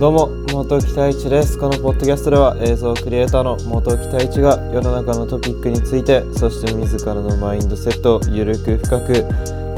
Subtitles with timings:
[0.00, 1.58] どうも元木太一です。
[1.58, 9.26] このポッドキャストでは映像クリエイターの元木太一が世の中のトピックについてそして自らのマインドセットをゆるく深く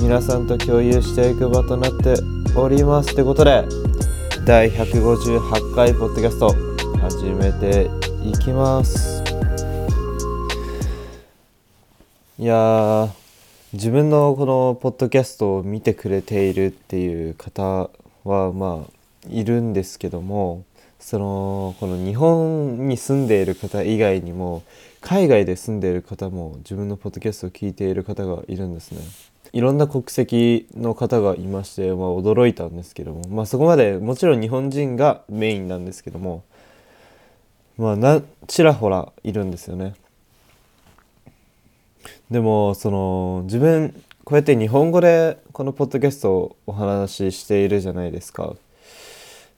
[0.00, 2.14] 皆さんと共有していく場となって
[2.54, 3.12] おります。
[3.16, 3.64] ということで
[4.46, 6.54] 第158回ポッドキャスト
[7.00, 7.90] 始めて
[8.24, 9.24] いきます。
[12.38, 13.08] いや
[13.72, 17.88] 自分のこのポッドキャストを見てくれているっていう方
[18.22, 20.66] はまあいるんですけども
[21.00, 24.62] そのこの日本に住んでいる方以外にも
[25.00, 29.00] 海外で住んでいる方も自分のポッドキャストを聞いている方がいるんですね。
[29.54, 36.44] いろんな国籍の方がいまして、まあ、驚いたんですけども、まあ、そこまでもちろん日本人がメインなんですけども、
[37.78, 39.94] まあ、ちらほらいるんですよね。
[42.30, 43.94] でもその自分
[44.24, 48.54] こうやって日本語でこのポッドキャストをお話ししているじゃないですか。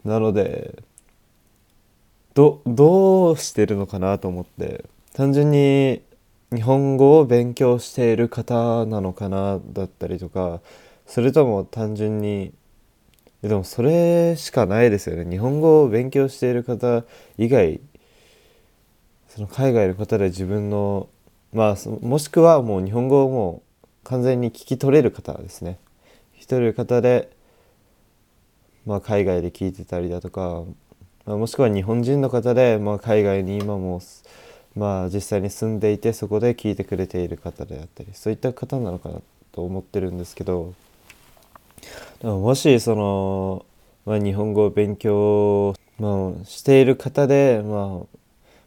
[0.05, 0.83] なので
[2.35, 6.03] どどうしてるのかなと思って単純に
[6.53, 10.61] 日本語を勉強している方なのかなだったりとか
[11.07, 12.53] それとも単純に
[13.43, 17.05] でもそれしかないですよね日本語を勉強している方
[17.39, 17.81] 以外
[19.29, 21.09] その海外の方で自分の
[21.55, 25.79] まあもしくはもう日本語をもう完全に聞き取れる方ですね。
[26.35, 27.31] 一人方で
[28.87, 30.65] まあ、海外で聞いてたりだとか、
[31.25, 34.03] まあ、もしくは日本人の方で、まあ、海外に今も、
[34.77, 39.21] まあ、実際に住んでいてそこで聞いてくれている方であったりそういった方なのかな
[39.53, 40.75] と思ってるんですけど
[42.21, 43.65] でももしその、
[44.05, 48.19] まあ、日本語を勉強、まあ、している方で、まあ、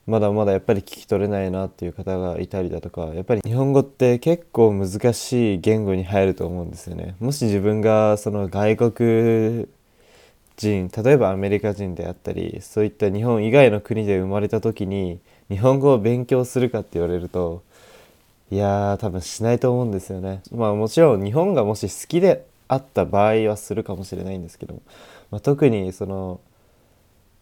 [0.08, 7.16] まだまだやっぱり聞き取れないなっていう方がいたりだとかやっぱり日本語って結構難しい言語に入ると思うんですよね。
[7.20, 9.68] もし自分がその外国
[10.56, 17.62] 人例えばアメリカ人であったりそういった日本以外の国で生まれた時に日本語を勉強するかって言われると
[18.50, 20.42] いやー多分しないと思うんですよね。
[20.52, 24.82] まあもちろん日本がもし好きであった場合はするかもしれないんですけども、
[25.32, 26.40] まあ、特にその、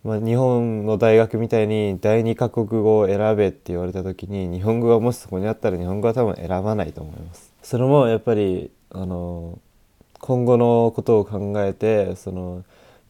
[0.05, 7.51] まあ、日本の大学みたいに第二カ国語を選べって言われた時に日本語がもしそこにあったら日本語は多分選ばないと思います。
[7.63, 9.57] それもやっぱりあの
[10.19, 12.63] 今後のことを考えてその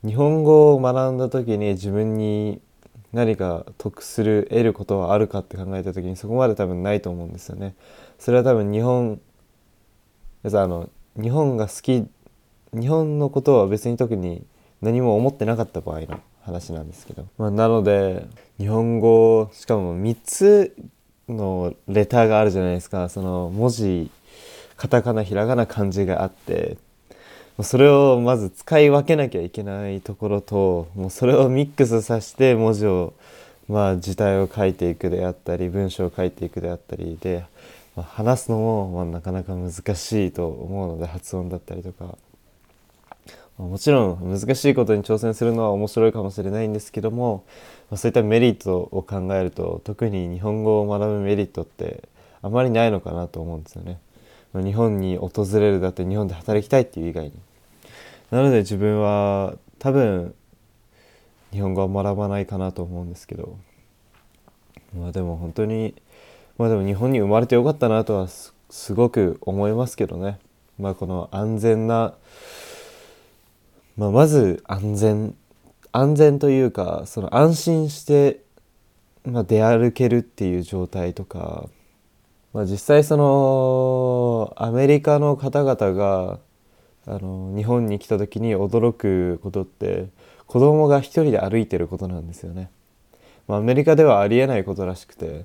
[0.06, 2.62] 日本語を学んだ時に自分に
[3.12, 7.76] 何か得する得ることはあるかって考えた時にそこまで多分ないと思うんですよね。
[8.20, 9.20] それは多分日本
[10.46, 10.90] あの
[11.22, 12.08] 日本が好き
[12.72, 14.46] 日本のことは別に特に
[14.82, 18.28] 何も思ってなかった場合の話なんですけど、まあ、なので
[18.58, 20.76] 日本語しかも3つ
[21.28, 23.10] のレターがあるじゃないですか。
[23.10, 24.12] その文字
[24.78, 26.78] カタカナひらがな漢字があって。
[27.64, 33.14] それをまず使い分けなきゃいけないところともうそれをミックスさせて文字を
[33.70, 37.46] まあ字体を書いていくであったり文章を書いていくであったりで、
[37.96, 42.18] ま、話すのもまあなかなか難しいと思うので発音だったりとか、
[43.58, 47.46] もちろん難しいことに挑戦するのは面白いかもしれないんですけども、
[47.96, 52.10] そういったメリットを考えると特に日本語を学ぶメリットって
[52.42, 54.00] あまりないのかなと思うんですよね。
[54.54, 57.34] 日本に訪れるだって日本で働きたいっていう以外に。
[58.32, 60.34] なので自分は多分
[61.52, 63.58] 日本語は学ばないかなと思うんですけど。
[64.98, 65.94] まあでも本当に
[66.58, 68.28] まあでも日本に生まれてよかったなとは
[68.70, 70.40] すごく思いますけどね。
[70.80, 72.14] まあこの安全な
[73.98, 75.36] まあまず安全
[75.92, 78.42] 安全というかその安心して
[79.26, 81.68] まあ、出歩けるっていう状態とか
[82.56, 86.40] まあ、実際そのアメリカの方々が
[87.06, 90.08] あの日本に来た時に驚くことって
[90.48, 92.70] 子供が一人で歩いてることなんですよね。
[93.50, 95.44] まあ、アメリカではありえないことらしくて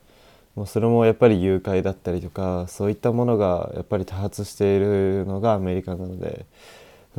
[0.55, 6.47] もうそれもやっぱり誘拐だったりとかそういったものがやっぱり多発しているのがアメリカなので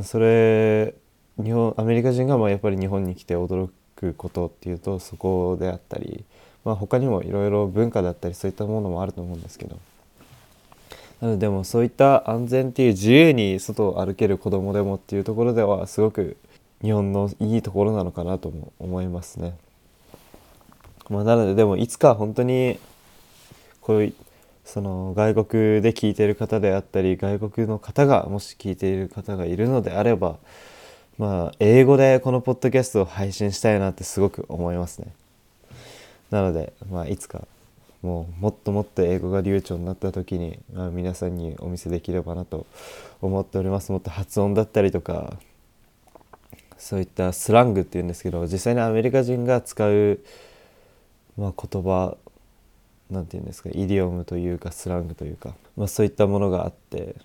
[0.03, 0.95] それ
[1.43, 6.23] 日本アメリカ人がまあやっぱり日本に来て驚くことっていうとそこであったり
[6.63, 9.79] まあ、他にもいろいろ文化だったりそういったものもあると思うんですけど
[11.19, 16.37] なのでもそういった安全っていう自由に外を歩ける子供でもっていうところではすごく
[16.81, 19.55] 日本のいいところなのかなとも思いますね。
[21.09, 22.79] まあ、なのででもいつか本当に
[23.81, 24.13] こういう
[24.65, 30.37] その外国で聞いてる方であったり外国の方がもし聞いている方がいるのであれば
[31.21, 35.13] まあ英語でこのポッドキャストを配信したいなってすごく思いますね。
[36.31, 37.47] なので、まあ、いつか
[38.01, 42.65] もうもっともっと英語が流暢になった時に、まあ、皆さんにお見せできればなと
[43.21, 45.37] 思っておりますもっと発音だったりとか
[46.79, 50.19] そういったスラングっていうんですけど実際にアメリカ人が使う、
[51.37, 52.17] まあ、言葉
[53.11, 57.15] なんていうんですかイディオムというかスラングというか、まあ、そういったものがあって、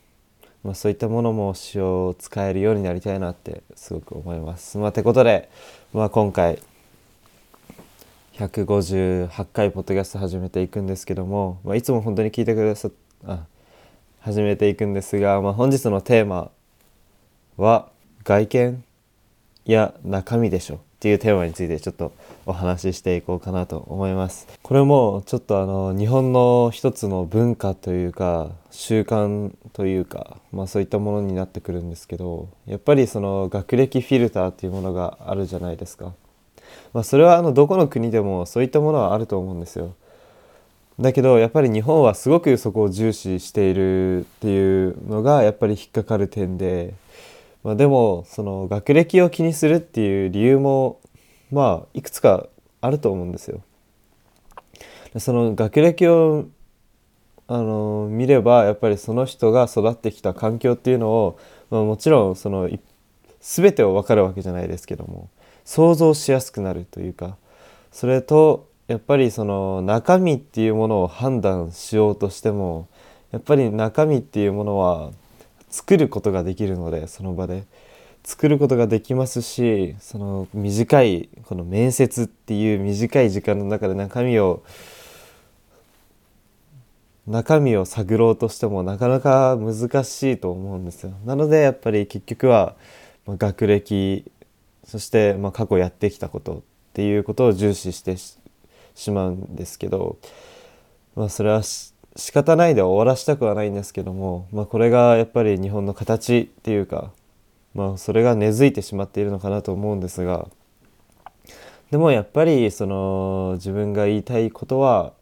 [0.67, 4.79] まあ、そういったものも使用使えるようになりたいなってすごく思います。
[4.79, 5.49] まあ、てことで、
[5.95, 6.59] まあ、今回
[8.35, 12.91] 158回ポッドキャスト始めていくんですけども、まあ、いつも本当に聞いてくださ
[13.25, 13.47] あ
[14.21, 16.51] 始めていくんですが、まあ、本日のテーマ
[17.57, 17.89] は
[18.25, 18.85] 外見
[19.73, 22.13] や中身でしょっていうテーマについてちょっと
[22.47, 24.47] お話ししていこうかなと思います。
[24.63, 36.13] これもちょっとあの日本の一つの文化というか習慣というか、まあ、そういったものになってくるんですけどやっぱりその学歴フィルターっていうものがあるじゃないですか、
[36.93, 39.95] まあ、それはあのどこの国でもそういったものはあると思うんですよ。
[40.99, 46.95] だけどやっぱり日本はすごくそこを重視しているっていうのがやっぱり引っかかる点で
[47.65, 51.01] まあ、でもその学歴を気にするっていう理由も
[51.51, 52.47] まあいくつか
[52.81, 53.63] あると思うんですよ。
[55.19, 56.47] その学歴を
[57.49, 61.39] あの見ればやっぱりその人が育ってきた環境っていうのを、
[61.71, 62.69] まあ、もちろんその
[63.41, 65.31] 全てを分かるわけじゃないですけども
[65.65, 67.37] 想像しやすくなるというか
[67.93, 72.89] それとやっぱりその中身っていうものを判断しようとしても
[73.31, 75.11] やっぱり中身っていうものは
[75.69, 77.65] 作ることができるのでその場で
[78.25, 84.63] 作ることができますしその短いこの面接っていう短い時間の中で中身を
[87.27, 91.13] 中身を探ろうとしてもなかなか難しいと思うんですよ。
[91.25, 92.77] なのでやっぱり結局は
[93.27, 94.31] 学歴
[94.85, 96.63] そしてま過去やってきたことっ
[96.93, 100.19] ていうことを重視してしまうんですけど、
[101.17, 101.63] まあ、それは
[102.17, 107.13] 仕方ないで終わらしたくはないんですけども、まあ、これがやっぱり日本の形っていうか、
[107.75, 110.49] まあ、それが根付いてしまっているのかなと思うんですが
[111.91, 115.13] でもやっぱりその自分が言いたいことは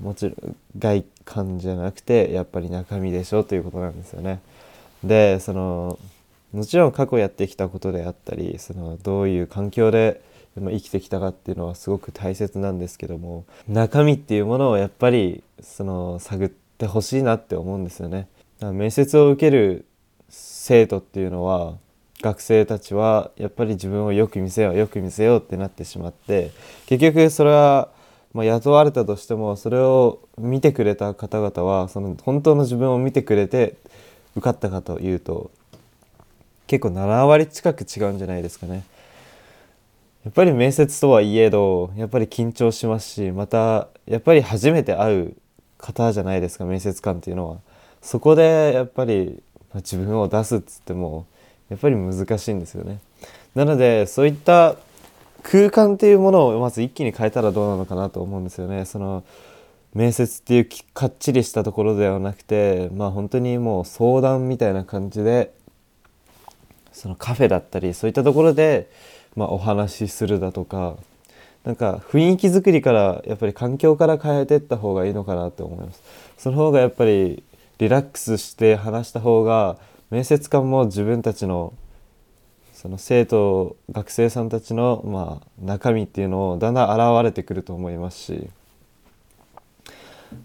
[0.00, 4.40] もちろん外観じゃなくてやっぱり中身でしょということなんですよね。
[5.02, 5.98] でその
[6.52, 10.20] もちろん過去やってきたことであったりそのどういう環境で
[10.60, 18.28] 生きてきたかっていうのはすごく大切なんですけども中身っていうものをやっぱりその探ってほしいなって思うんですよね。
[18.60, 19.84] 面接を受ける
[20.28, 21.74] 生徒っていうのは
[22.20, 26.50] 学生たちはやっぱり自分をよく見せようよく見せようってなってしまって
[26.86, 27.90] 結局それは
[28.34, 33.76] まあ、雇われたとしてもそれを見てくれた方々はその本当の自分を見てくれて
[34.36, 35.50] 受かったかというと
[36.66, 38.84] 結構7割近く違うんじゃないですかね。
[40.28, 45.36] やっぱり面接とはいえどやっぱり緊張しますしまたやっぱり初めて会う
[45.78, 47.56] 方じゃないですか面接官っていうのは。
[48.02, 49.42] そこでやっぱり
[49.72, 51.26] ま自分を出すっつっても
[51.70, 52.98] やっぱり難しいんですよね。
[53.54, 54.76] なのでそういった
[55.44, 58.84] 空間っていうものをまず一気に変えたらどうなのかなと思うんですよね。
[58.84, 59.24] その
[59.94, 65.54] 面接っていうかっちりしたところではなくてまあ本当にもう相談みたいな感じで
[66.92, 68.90] そのカフェだったりそういったところで
[69.36, 70.96] まあ、お話しするだとか
[71.64, 76.02] なんか雰囲気作りからやっぱり環境から変えていった方がいいのかなって思います。
[76.38, 77.42] その方がやっぱり
[77.78, 79.76] リラックスして話した方が
[80.10, 81.74] 面接官も自分たちの
[82.72, 88.48] その生徒学生さんたちのまあ中身っていうのをだんだん現れてくると思いますし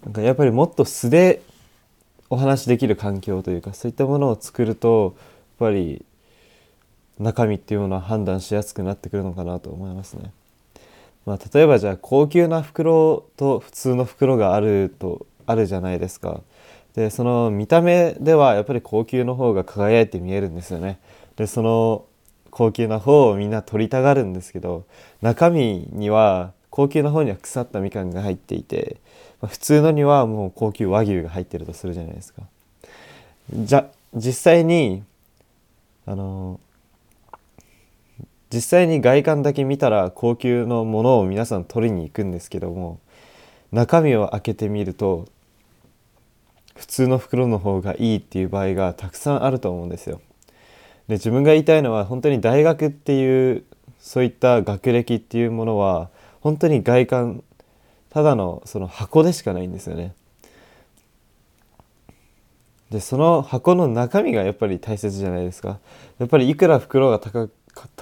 [0.04, 1.42] なんかやっぱりもっと素で
[2.30, 5.14] お話しできる環境というかそういったものを作ると
[5.60, 6.04] やっぱり
[7.18, 10.32] 中身っていうものは判断しやすくなってくるのかなと思いますね。
[11.26, 16.40] まあ、例えばじゃあ高級な袋と普通の袋があるとあるじゃないですか。
[16.94, 20.98] でその見た目ではやっぱり高級の方が輝いて見えるんですよね。
[21.36, 22.04] でその
[22.50, 24.84] 高級な方をみんな取りたがるんですけど
[25.22, 28.98] 中身には高級な方には腐ったみかんが入っていて、
[29.40, 32.42] まあ、普通のにはもう高級和牛が入ってるとするじゃないですか。
[33.52, 35.02] じゃ実際に
[36.06, 36.60] あの
[38.54, 43.00] 実際に外観だけ見たら高級のものを皆さん取りに行くんですけども
[43.72, 45.26] 中身を開けてみると
[46.76, 50.20] 普通の袋の方がいいっていう場合がたくさんあると思うんですよ。
[51.08, 53.64] で自分が言いたいのは本当に大学っていう
[53.98, 57.42] そういった学歴っていうものは本当に外観
[58.10, 60.14] ただのその箱でしかないんですよね。
[62.90, 65.80] でその箱の中身がやっぱり大切じゃないですか。
[66.20, 67.48] やっぱりいくら袋が高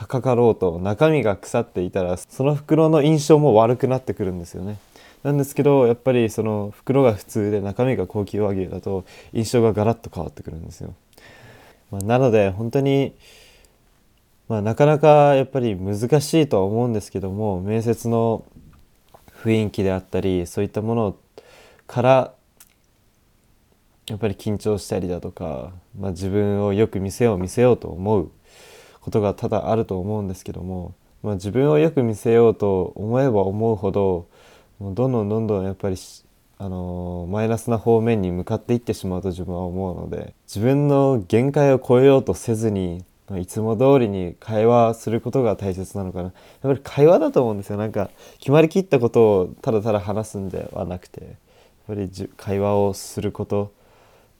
[0.02, 4.78] 高かろうと中身が腐っていたらその袋の印象も悪くなってくるんですよね。
[5.23, 10.94] なんですけどやっぱりその袋が普通で中身が高級和牛だと印象がガラッと変わってくるんですよ、
[11.92, 13.14] まあ、なので本当に
[14.49, 18.44] まあ、なかなかやっぱり難しいとは思うんですけども面接の
[19.42, 21.16] 雰囲気であったりそういったもの
[21.87, 22.35] から
[24.09, 28.30] やっぱり緊張したりだとか、まあ、自分をよく見せよう見せようと思う
[29.02, 34.26] ことが多々あると思うんですけども、まあ、自分をよく見せようと思えば思うほど
[34.78, 35.97] もうどんどんどんどんやっぱり
[36.59, 43.04] あのマイナスな方面に向かっていってしまうと自分は思うので自分の限界を超えようとせずに
[43.38, 46.25] いつも通りに会話することが大切なのかな。
[46.25, 46.32] やっ
[46.62, 47.78] ぱり会話だと思うんですよ。
[47.78, 51.35] なんか決まりきったことをただただ話すんではなくてやっ
[51.87, 53.73] ぱり会話をすること。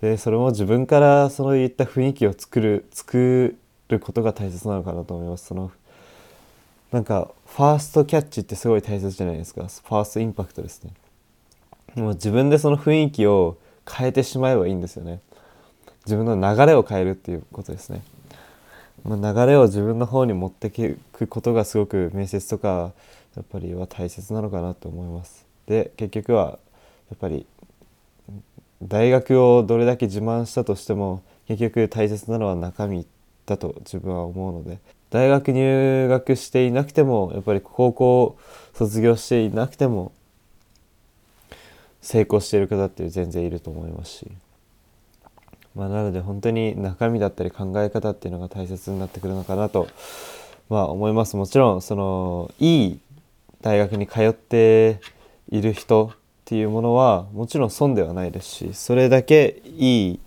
[0.01, 3.57] でそれも自分からそういった雰囲気を作る作
[3.93, 5.47] ることが大切なのかなと思います。
[5.47, 5.71] その
[6.91, 9.63] なんかファーストキャッチってすごい大切じゃないですか。
[9.63, 10.93] ファーストインパクトですね。
[11.95, 13.57] もう自分でその雰囲気を
[13.91, 15.21] 変えてしまえばいいんですよね。
[16.05, 18.03] 自分の流れを変えるっていうことですね。
[19.05, 22.93] まあ、流れを自分の方に持っていくことがすごく面接とか
[23.37, 25.47] やっぱりは大切なのかなと思います。
[25.67, 26.59] で結局は
[27.11, 27.47] やっぱり
[28.83, 33.07] 大学をどれだけ自慢したとしても結局大切なのは中身
[33.47, 34.79] だと自分は思うので
[35.11, 38.39] 大学入学していなくてもやっぱり高校
[38.75, 40.13] 卒業していなくても
[42.01, 44.31] 成功している方って全然いると思いますし。
[45.75, 49.89] まあ、なので本当に中身だったり考え方っていうのが大切になってくるのかなと、
[50.69, 53.01] まあ、思いますもちろんそのいい
[53.63, 55.01] 大学に通って
[55.49, 60.21] いる人っていうものはもちろん損ではないですしそれだけいい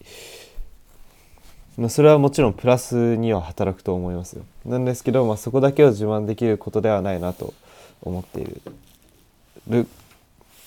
[1.77, 4.45] まあ、それはもちろんプラスには働くと思いますよ。
[4.65, 7.53] なんですけど、まあ、そこだけを自慢できることではないなと
[8.01, 9.87] 思っている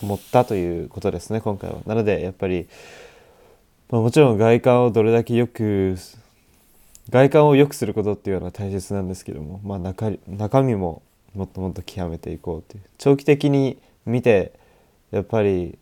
[0.02, 1.78] 思ったということですね今回は。
[1.86, 2.68] なのでやっぱり
[3.90, 5.96] まあ、もちろん外観をどれだけよく
[7.08, 11.02] 外観を良くすることっていうのは大切なんですけども、まあ中、中身も
[11.34, 12.82] もっともっと極めていこうという。
[12.98, 14.52] 長期的に見て
[15.10, 15.78] やっぱり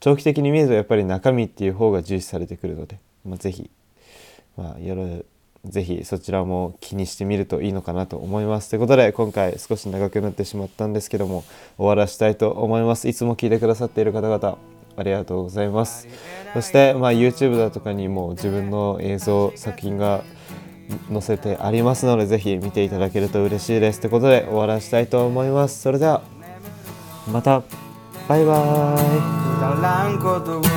[0.00, 3.70] 長期的に見るとやっぱり中身っていう方が重視されてくるので、まあ、ぜひ、
[4.56, 5.24] まあ、よろ
[5.64, 8.70] ぜひそちらも気にしてみるといいのかなと思います。
[8.70, 11.44] ということで今回少し長くなってしまったんですけども
[11.76, 13.08] 終わらしたいと思います。
[13.08, 14.58] いつも聞いてくださっている方々
[14.96, 16.08] ありがとうございます。
[16.54, 20.22] そして、まあ、YouTube だとかにも自分の映像作品が
[21.12, 24.00] 載せてありますのでぜひ見ていただけると嬉しいです。
[24.00, 25.82] ということで終わらしたいと思います。
[25.82, 26.22] それでは
[27.30, 27.62] また。
[28.28, 30.75] バイバーイ